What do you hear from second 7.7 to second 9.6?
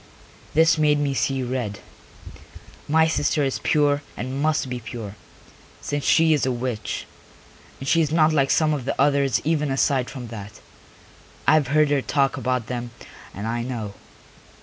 And she is not like some of the others